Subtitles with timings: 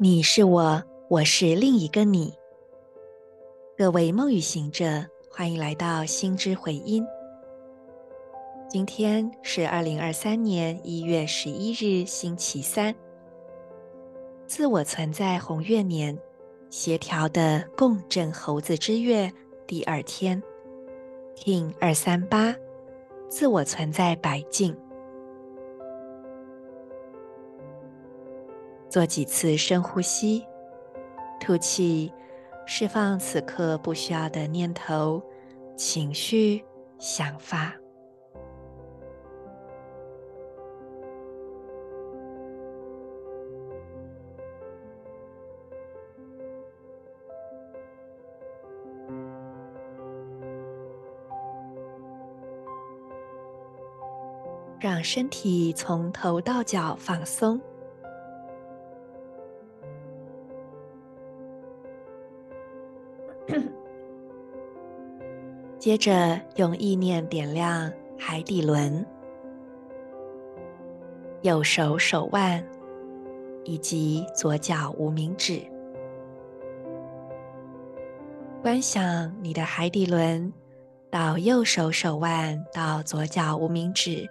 [0.00, 2.32] 你是我，我是另一个你。
[3.76, 7.04] 各位梦语行者，欢迎来到心之回音。
[8.68, 12.94] 今天是二零二三年一月十一日，星期三。
[14.46, 16.16] 自我存在红月年，
[16.70, 19.28] 协调的共振猴子之月
[19.66, 20.40] 第二天
[21.34, 22.54] ，King 二三八，
[23.28, 24.76] 自我存在白镜。
[28.98, 30.44] 做几次深呼吸，
[31.38, 32.12] 吐气。
[32.66, 35.22] 释放此刻不需要的念头、
[35.76, 36.64] 情绪、
[36.98, 37.72] 想法，
[54.80, 57.60] 让身体从头到脚放松。
[65.88, 69.02] 接着用意念点亮海底轮、
[71.40, 72.62] 右手手腕
[73.64, 75.62] 以及左脚无名指，
[78.60, 80.52] 观想你的海底轮
[81.10, 84.28] 到右手手腕到左脚无名指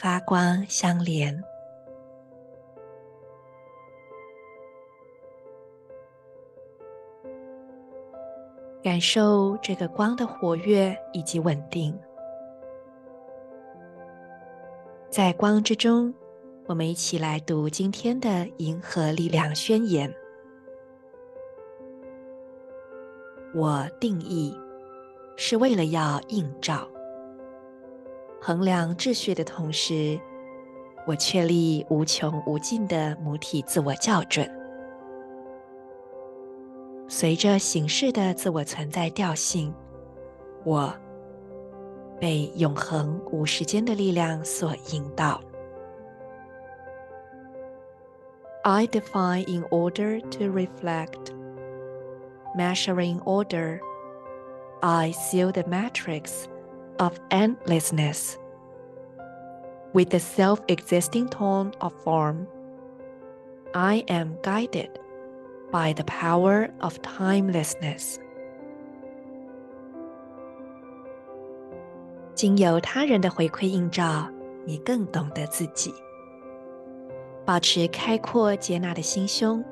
[0.00, 1.40] 发光相连。
[8.86, 11.92] 感受这个光的活跃以及稳定，
[15.10, 16.14] 在光之中，
[16.66, 20.14] 我们一起来读今天的银河力量宣言。
[23.56, 24.56] 我定义
[25.34, 26.88] 是为了要映照、
[28.40, 30.16] 衡量秩序的同时，
[31.08, 34.48] 我确立无穷无尽的母体自我校准。
[37.07, 39.73] 随着形式的自我存在调性，
[40.63, 40.93] 我
[42.19, 45.41] 被永恒无时间的力量所引导。
[48.63, 51.33] I define in order to reflect,
[52.55, 53.79] measuring order.
[54.81, 56.45] I seal the matrix
[56.97, 58.35] of endlessness
[59.93, 62.45] with the self-existing tone of form.
[63.73, 64.89] I am guided.
[65.72, 68.16] By the power of timelessness，
[72.34, 74.30] 经由他人的回馈映照，
[74.64, 75.92] 你更懂得自己。
[77.44, 79.62] 保持开阔接纳的心胸，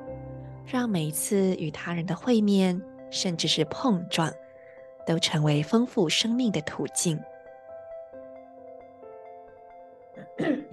[0.65, 2.79] 让每一次与他人的会面，
[3.09, 4.31] 甚至是碰撞，
[5.07, 7.19] 都成为丰富生命的途径。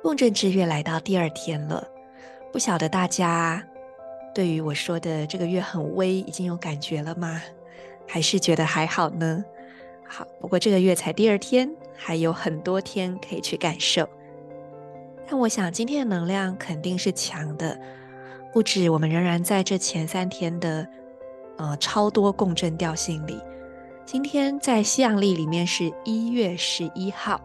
[0.00, 1.88] 共振之月来到第二天了。
[2.54, 3.60] 不晓得大家
[4.32, 7.42] 对于我说的这个月很微已经有感觉了吗？
[8.06, 9.44] 还是觉得还好呢？
[10.06, 14.08] 好，不过这个月才第二天，还有很多天可以去感受。
[15.26, 17.76] 但我想今天的能量肯定是强的，
[18.52, 20.86] 不止我们仍然在这前三天的
[21.56, 23.40] 呃超多共振调性里。
[24.06, 27.40] 今天在西洋历里面是一月十一号，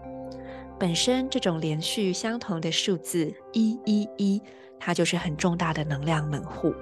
[0.77, 4.39] 本身这种连续相同的数字一一一。
[4.79, 6.73] 它就是很重大的能量门户，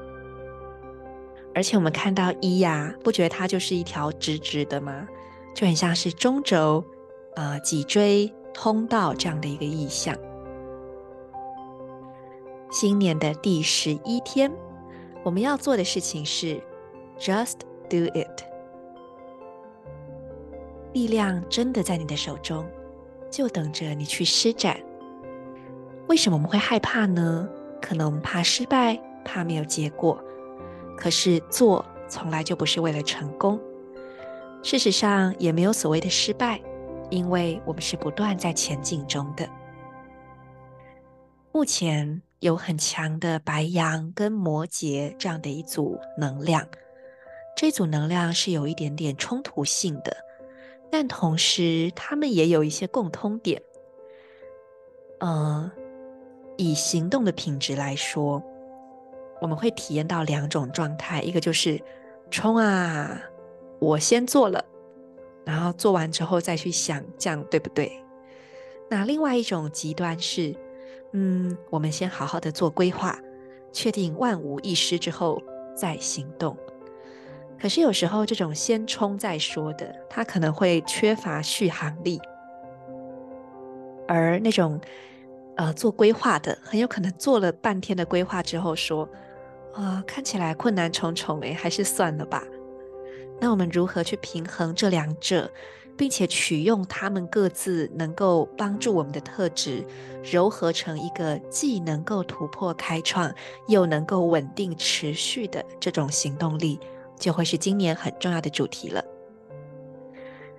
[1.55, 5.07] 而且我们看到一呀，不觉得它就是一条直直的吗？
[5.55, 6.83] 就很像是中轴、
[7.35, 10.15] 呃脊椎通道这样的一个意象。
[12.69, 14.51] 新年的第十一天，
[15.23, 16.61] 我们要做的事情是
[17.19, 17.55] Just
[17.89, 18.43] do it，
[20.93, 22.65] 力量真的在你的手中，
[23.31, 24.79] 就等着你去施展。
[26.07, 27.49] 为什么我们会害怕呢？
[27.81, 30.23] 可能怕失败，怕没有结果。
[30.95, 33.59] 可是做从来就不是为了成功。
[34.63, 36.59] 事实上，也没有所谓的失败，
[37.09, 39.47] 因为我们是不断在前进中的。
[41.51, 46.67] 目前有很强的白羊跟摩羯这样的一组能量，
[47.55, 50.17] 这组能量是有一点点冲突性的，
[50.91, 53.61] 但同时他们也有一些共通点。
[55.19, 55.71] 嗯。
[56.57, 58.43] 以行动的品质来说，
[59.39, 61.79] 我们会体验到两种状态：一个就是
[62.31, 63.21] 冲啊，
[63.79, 64.63] 我先做了，
[65.45, 67.91] 然后做完之后再去想，这样对不对？
[68.89, 70.55] 那另外一种极端是，
[71.13, 73.17] 嗯，我们先好好的做规划，
[73.71, 75.41] 确定万无一失之后
[75.75, 76.57] 再行动。
[77.59, 82.19] 可是有时候这种先冲再说的，它可能会缺乏续航力，
[84.07, 84.81] 而那种。
[85.57, 89.07] 呃做规划的，很有可能做了半天的规划之后说，
[89.73, 92.43] 啊、看起来困难重重，诶，还是算了吧。
[93.39, 95.51] 那我们如何去平衡这两者，
[95.95, 99.85] 并且取用他们各自能够帮助我们的特质，
[100.23, 103.31] 糅合成一个既能够突破开创，
[103.67, 106.79] 又能够稳定持续的这种行动力，
[107.19, 109.03] 就会是今年很重要的主题了。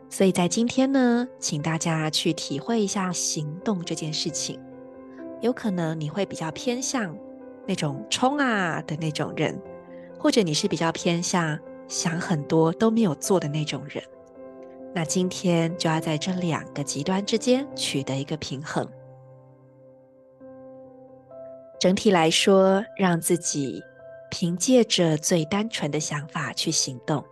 [0.08, 4.60] 所以在今天呢，请大家去体会一下行动这件事情。
[5.40, 7.16] 有可能你会比较偏向
[7.66, 9.60] 那种冲啊的那种人，
[10.18, 14.02] 或者你是比较偏向想很多都没有做的那种人。
[14.94, 18.88] 那今天就要在这两个极端之间取得一个平衡。
[21.78, 23.80] 整体来说，让自己
[24.30, 27.24] 凭借着最单纯的想法去行动。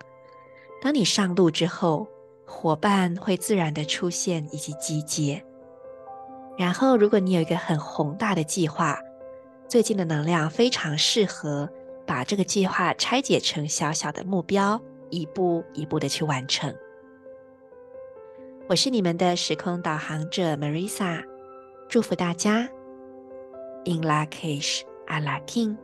[0.80, 2.06] 当你上路之后，
[2.46, 5.42] 伙伴会自然的出现以及集结。
[6.56, 8.98] 然后，如果你有一个很宏大的计划，
[9.68, 11.68] 最近的能量非常适合
[12.06, 14.80] 把这个计划拆解成小小的目标，
[15.10, 16.74] 一步一步的去完成。
[18.68, 21.22] 我是你们的时空导航者 Marisa，
[21.88, 22.68] 祝福大家。
[23.84, 25.76] In la kish, Ala K'in